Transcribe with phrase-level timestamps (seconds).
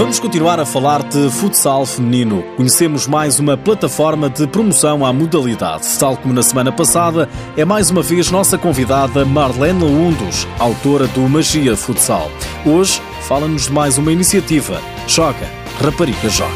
[0.00, 2.42] Vamos continuar a falar de futsal feminino.
[2.56, 5.86] Conhecemos mais uma plataforma de promoção à modalidade.
[5.98, 11.20] Tal como na semana passada, é mais uma vez nossa convidada Marlene Laundos, autora do
[11.28, 12.30] Magia Futsal.
[12.64, 12.98] Hoje
[13.28, 14.80] fala-nos de mais uma iniciativa.
[15.06, 15.46] Joga,
[15.78, 16.50] Rapariga Joga.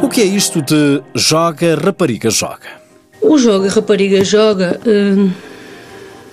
[0.00, 2.78] O que é isto de Joga, Rapariga Joga?
[3.20, 4.80] O Joga, Rapariga Joga.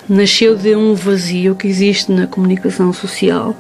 [0.09, 3.55] Nasceu de um vazio que existe na comunicação social,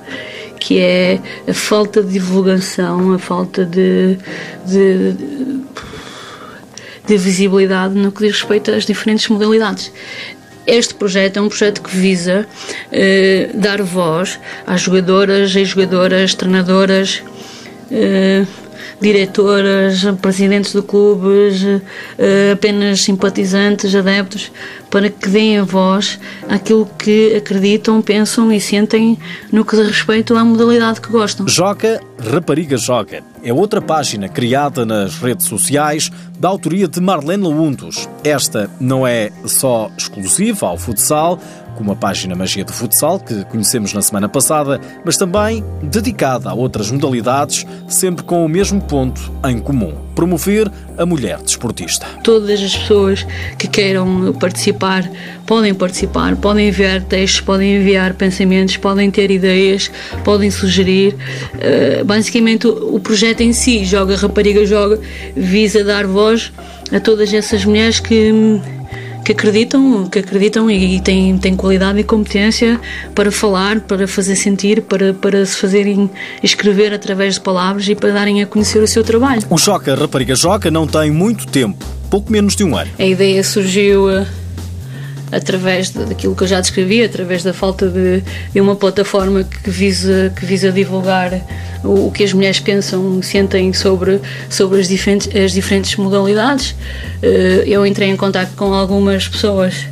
[0.59, 4.17] que é a falta de divulgação, a falta de,
[4.65, 5.13] de,
[7.05, 9.91] de visibilidade no que diz respeito às diferentes modalidades.
[10.65, 12.45] Este projeto é um projeto que visa
[12.91, 17.23] eh, dar voz às jogadoras, ex-jogadoras, treinadoras,
[17.89, 18.45] eh,
[18.99, 21.63] diretoras, presidentes de clubes,
[22.17, 24.51] eh, apenas simpatizantes, adeptos,
[24.89, 29.17] para que deem a voz àquilo que acreditam, pensam e sentem
[29.51, 31.47] no que diz respeito à modalidade que gostam.
[31.47, 38.07] Joca Rapariga Joga é outra página criada nas redes sociais da autoria de Marlene Laundos.
[38.23, 41.39] Esta não é só exclusiva ao futsal,
[41.75, 46.53] como a página Magia do Futsal, que conhecemos na semana passada, mas também dedicada a
[46.53, 52.07] outras modalidades, sempre com o mesmo ponto em comum: promover a mulher desportista.
[52.23, 53.23] Todas as pessoas
[53.55, 55.07] que queiram participar
[55.45, 59.91] podem participar, podem enviar textos, podem enviar pensamentos, podem ter ideias,
[60.23, 61.13] podem sugerir.
[61.13, 64.99] Uh, basicamente, o projeto em si, Joga Rapariga Joga,
[65.35, 66.51] visa dar voz
[66.91, 68.59] a todas essas mulheres que
[69.27, 72.79] que acreditam, que acreditam e têm, têm qualidade e competência
[73.13, 76.09] para falar, para fazer sentir, para, para se fazerem
[76.41, 79.41] escrever através de palavras e para darem a conhecer o seu trabalho.
[79.49, 82.89] O Joca Rapariga Joca não tem muito tempo, pouco menos de um ano.
[82.97, 84.25] A ideia surgiu eh,
[85.29, 90.31] através daquilo que eu já descrevi, através da falta de, de uma plataforma que visa,
[90.37, 91.33] que visa divulgar
[91.83, 96.75] o, o, que as mulheres pensam, sentem sobre, sobre as, diferentes, as diferentes modalidades.
[97.21, 99.87] Eh, eu entrei em contato com algumas pessoas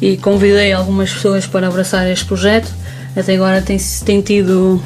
[0.00, 2.72] e convidei algumas pessoas para abraçar este projeto.
[3.14, 4.80] Até agora tem, tem tido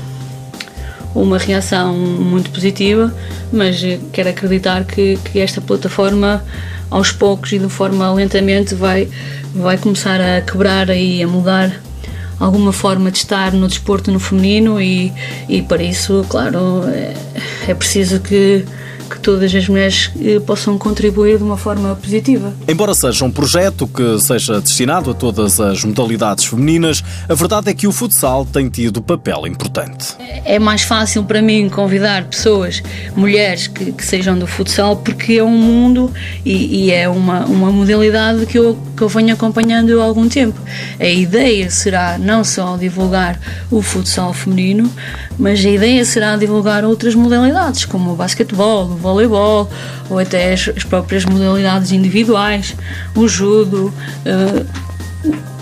[1.14, 3.12] uma reação muito positiva,
[3.52, 3.80] mas
[4.12, 6.44] quero acreditar que, que esta plataforma
[6.90, 9.08] aos poucos e de forma lentamente vai,
[9.54, 11.80] vai começar a quebrar e a mudar
[12.40, 15.12] alguma forma de estar no desporto no feminino e,
[15.48, 17.14] e para isso, claro, é,
[17.68, 18.64] é preciso que
[19.10, 22.54] que todas as mulheres eh, possam contribuir de uma forma positiva.
[22.68, 27.74] Embora seja um projeto que seja destinado a todas as modalidades femininas, a verdade é
[27.74, 30.14] que o futsal tem tido papel importante.
[30.44, 32.82] É mais fácil para mim convidar pessoas,
[33.16, 36.12] mulheres que, que sejam do futsal, porque é um mundo
[36.44, 40.60] e, e, é uma, uma modalidade que eu, que eu venho acompanhando há algum tempo.
[40.98, 43.38] A ideia será não só divulgar
[43.70, 44.90] o futsal feminino,
[45.38, 49.68] mas a ideia será divulgar outras modalidades, como o basquetebol, o voleibol,
[50.08, 52.76] ou até as, as próprias modalidades individuais,
[53.14, 53.92] o judo,
[54.26, 54.66] uh,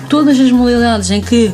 [0.09, 1.53] todas as modalidades em que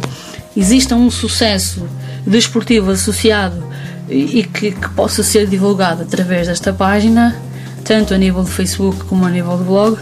[0.56, 1.86] exista um sucesso
[2.26, 3.62] desportivo associado
[4.08, 7.36] e, e que, que, possa ser divulgado através desta página,
[7.84, 9.98] tanto a nível de Facebook como a nível de blog,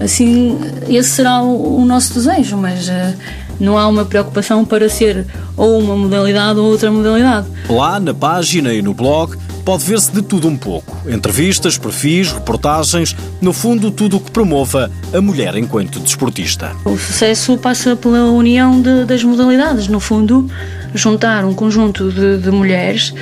[0.00, 3.14] assim, esse será o, o nosso desejo, mas uh,
[3.60, 7.46] não há uma preocupação para ser ou uma modalidade ou outra modalidade.
[7.68, 10.96] Lá na página e no blog pode ver-se de tudo um pouco.
[11.08, 16.72] Entrevistas, perfis, reportagens, no fundo tudo o que promova a mulher enquanto desportista.
[16.84, 20.50] O sucesso passa pela união de, das modalidades, no fundo,
[20.94, 23.14] juntar um conjunto de, de mulheres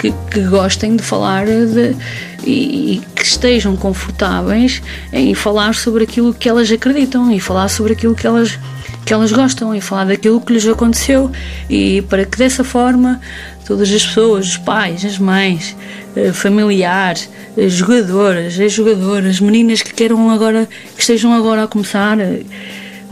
[0.00, 1.96] que, que, gostem de falar de,
[2.44, 4.82] e, e, que estejam confortáveis
[5.12, 8.58] em falar sobre aquilo que elas acreditam e falar sobre aquilo que elas
[9.04, 11.30] que elas gostam e falar daquilo que lhes aconteceu.
[11.68, 13.20] E para que dessa forma
[13.66, 15.76] todas as pessoas, os pais, as mães,
[16.16, 22.42] eh, familiares, eh, jogadoras, ex-jogadoras, meninas que queiram agora, que estejam agora a começar, eh,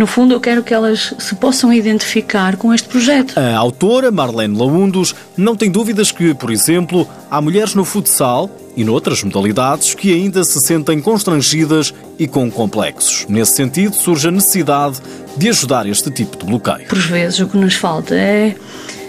[0.00, 3.38] no fundo, eu quero que elas se possam identificar com este projeto.
[3.38, 8.82] A autora, Marlene Laundos, não tem dúvidas que, por exemplo, há mulheres no futsal e
[8.82, 13.26] noutras modalidades que ainda se sentem constrangidas e com complexos.
[13.28, 15.02] Nesse sentido, surge a necessidade
[15.36, 16.88] de ajudar este tipo de bloqueio.
[16.88, 18.56] Por vezes, o que nos falta é,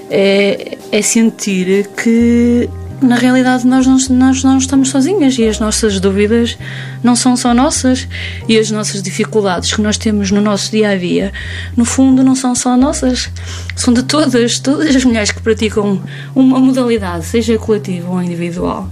[0.10, 2.70] é, é sentir que
[3.01, 6.57] na realidade nós não, nós não estamos sozinhas e as nossas dúvidas
[7.03, 8.07] não são só nossas
[8.48, 11.33] e as nossas dificuldades que nós temos no nosso dia a dia,
[11.75, 13.30] no fundo, não são só nossas,
[13.75, 16.01] são de todas, todas as mulheres que praticam
[16.36, 18.88] uma modalidade, seja coletiva ou individual,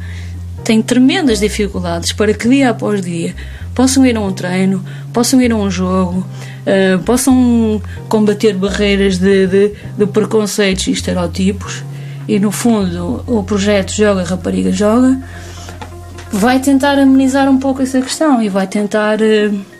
[0.63, 3.35] têm tremendas dificuldades para que dia após dia
[3.75, 4.83] possam ir a um treino,
[5.13, 6.25] possam ir a um jogo,
[6.65, 11.83] uh, possam combater barreiras de, de, de preconceitos e estereotipos.
[12.29, 15.19] E no fundo, o projeto Joga Rapariga Joga
[16.31, 19.19] vai tentar amenizar um pouco essa questão e vai tentar.
[19.19, 19.79] Uh,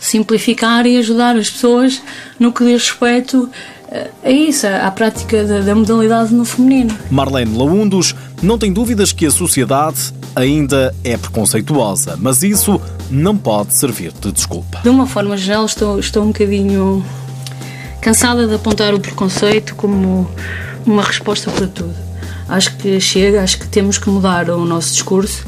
[0.00, 2.02] simplificar e ajudar as pessoas
[2.38, 3.50] no que diz respeito
[3.88, 6.96] eh, a isso, à prática da, da modalidade no feminino.
[7.10, 12.80] Marlene Laundos não tem dúvidas que a sociedade ainda é preconceituosa, mas isso
[13.10, 14.80] não pode servir de desculpa.
[14.82, 17.04] De uma forma geral, estou, estou um bocadinho
[18.00, 20.30] cansada de apontar o preconceito como
[20.86, 21.94] uma resposta para tudo.
[22.48, 25.46] Acho que chega, acho que temos que mudar o nosso discurso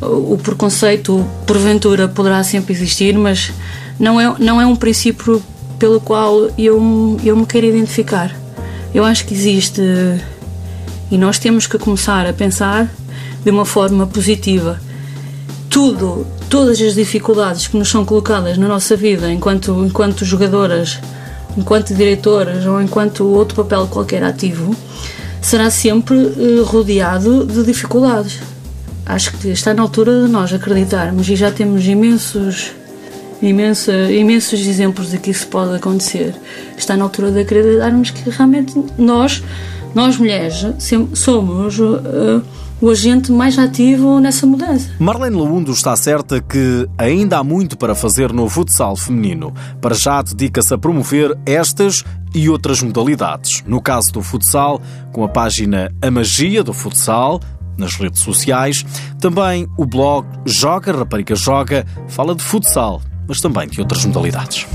[0.00, 3.52] o preconceito, porventura, poderá sempre existir, mas
[3.98, 5.42] não é, não é um princípio
[5.78, 8.34] pelo qual eu, eu me quero identificar.
[8.94, 9.82] Eu acho que existe
[11.10, 12.88] e nós temos que começar a pensar
[13.42, 14.80] de uma forma positiva.
[15.68, 20.98] Tudo, todas as dificuldades que nos são colocadas na nossa vida enquanto, enquanto jogadoras,
[21.58, 24.74] enquanto diretoras ou enquanto outro papel qualquer ativo,
[25.42, 28.40] será sempre eh, rodeado de dificuldades
[29.08, 32.72] acho que está na altura de nós acreditarmos e já temos imensos
[33.40, 36.34] imensa, imensos exemplos de que isso pode acontecer.
[36.76, 39.42] Está na altura de acreditarmos que realmente nós,
[39.94, 40.66] nós mulheres,
[41.14, 42.42] somos uh,
[42.80, 44.90] o agente mais ativo nessa mudança.
[44.98, 49.52] Marlene Laundo está certa que ainda há muito para fazer no futsal feminino.
[49.80, 52.04] Para já dedica-se a promover estas
[52.34, 53.62] e outras modalidades.
[53.66, 54.80] No caso do futsal,
[55.12, 57.40] com a página A Magia do Futsal,
[57.78, 58.84] nas redes sociais.
[59.20, 64.66] Também o blog Joga Rapariga Joga fala de futsal, mas também de outras modalidades.